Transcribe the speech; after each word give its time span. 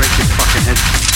break 0.00 0.16
your 0.16 0.26
fucking 0.28 0.62
head. 0.62 1.09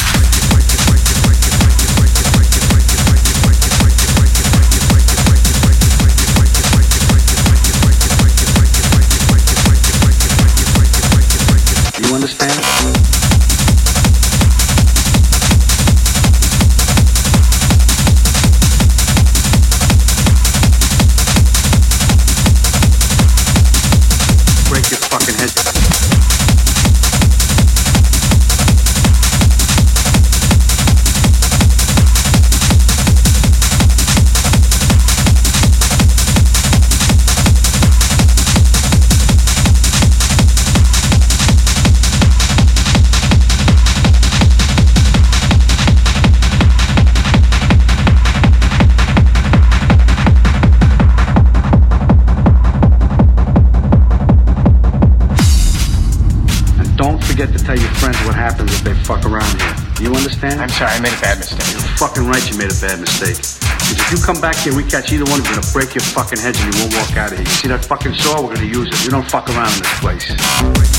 Made 62.64 62.72
a 62.72 62.80
bad 62.80 63.00
mistake. 63.00 63.36
Because 63.36 64.00
if 64.00 64.10
you 64.12 64.18
come 64.24 64.40
back 64.40 64.56
here, 64.56 64.74
we 64.74 64.84
catch 64.84 65.12
either 65.12 65.24
one, 65.24 65.42
we're 65.42 65.54
gonna 65.54 65.72
break 65.72 65.94
your 65.94 66.04
fucking 66.16 66.38
heads 66.38 66.58
and 66.60 66.72
you 66.72 66.80
won't 66.80 66.94
walk 66.94 67.16
out 67.16 67.32
of 67.32 67.38
here. 67.38 67.46
You 67.46 67.52
see 67.60 67.68
that 67.68 67.84
fucking 67.84 68.14
saw? 68.14 68.40
We're 68.40 68.54
gonna 68.54 68.66
use 68.66 68.88
it. 68.88 69.04
We 69.04 69.10
don't 69.10 69.28
fuck 69.28 69.48
around 69.50 69.72
in 69.76 69.82
this 69.84 70.00
place. 70.00 70.93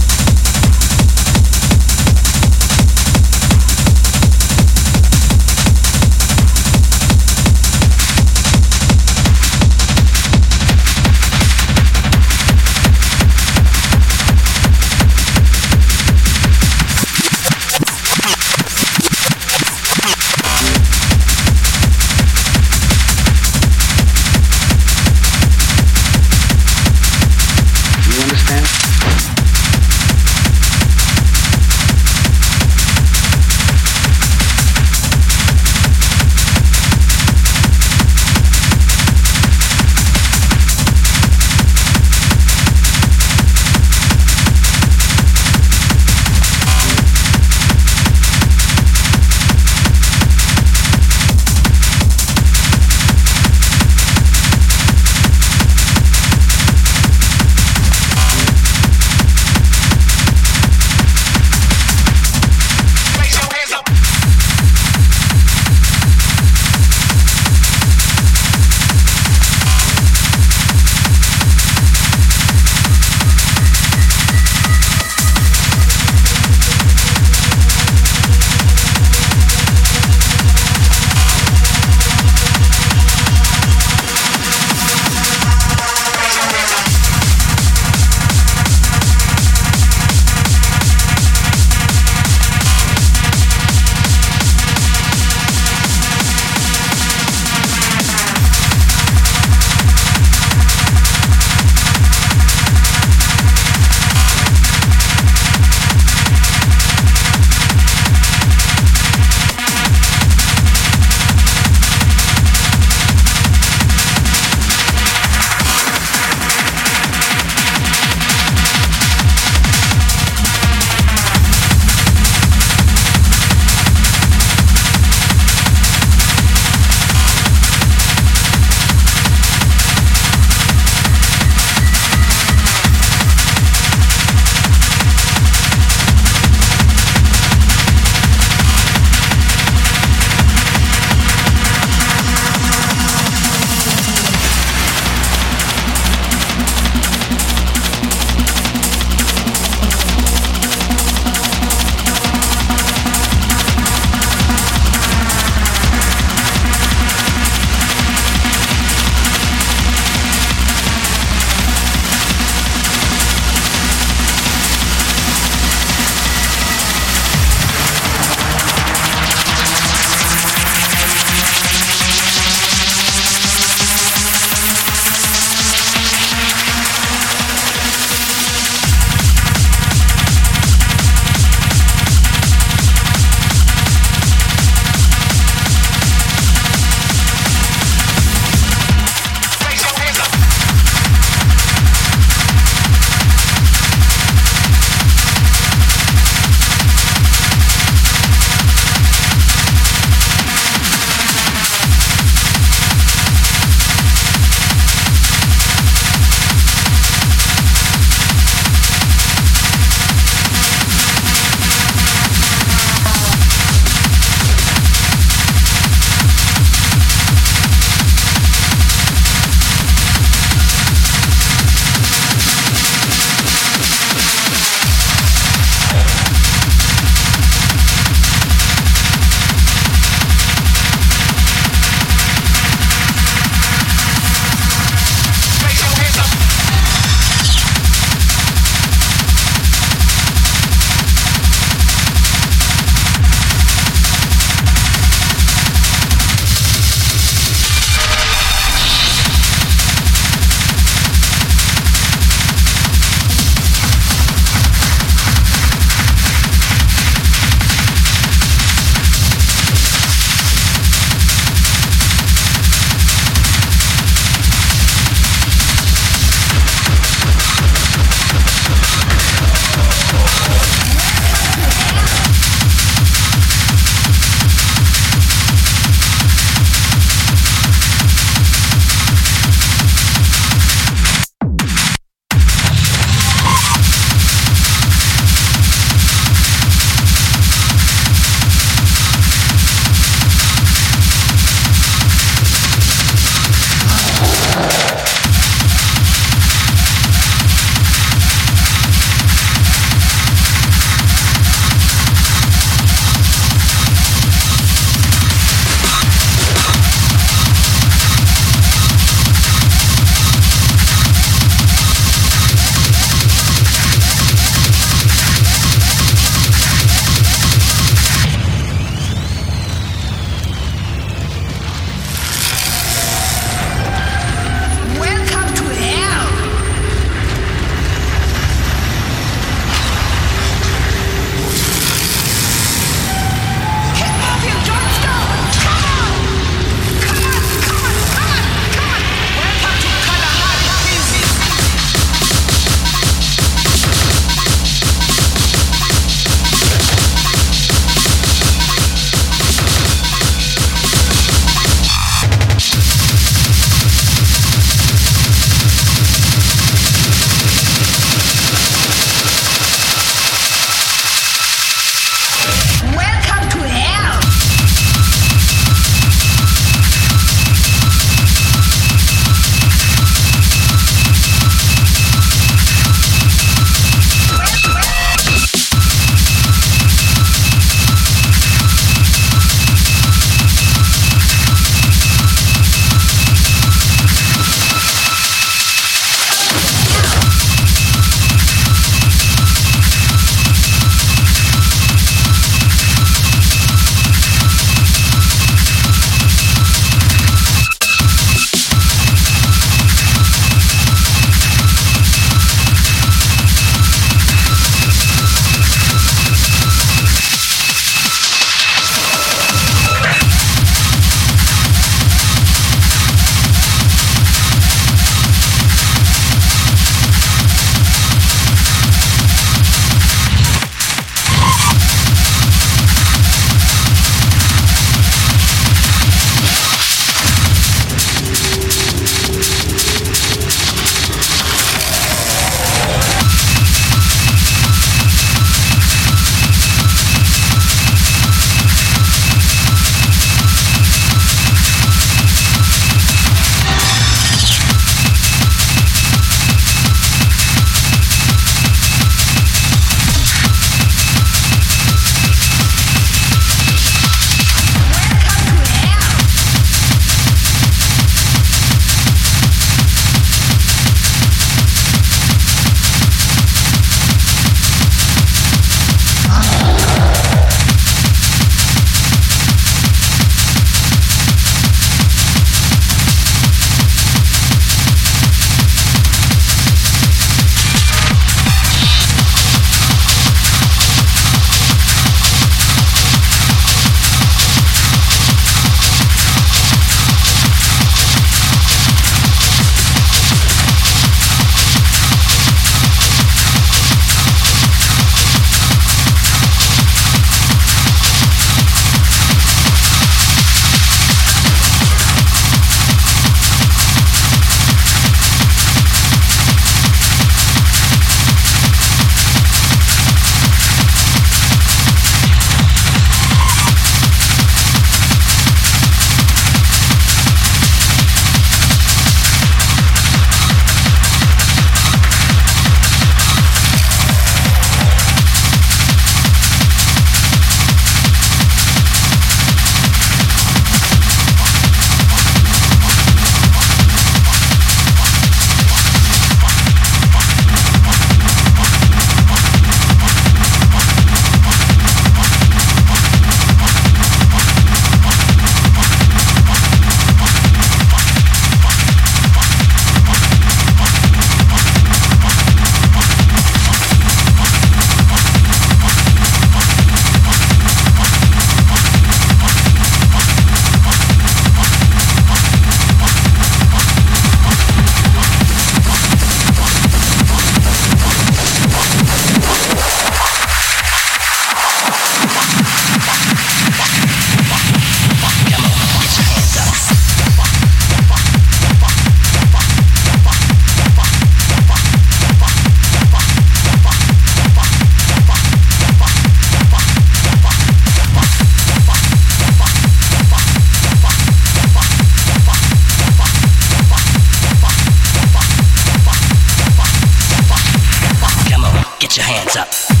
Up. 599.61 600.00